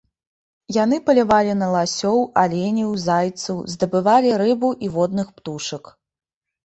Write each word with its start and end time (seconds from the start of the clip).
Яны 0.83 0.97
палявалі 1.09 1.53
на 1.59 1.67
ласёў, 1.75 2.17
аленяў, 2.43 2.89
зайцоў, 3.05 3.57
здабывалі 3.75 4.31
рыбу 4.43 4.75
і 4.89 4.93
водных 4.97 5.27
птушак. 5.39 5.83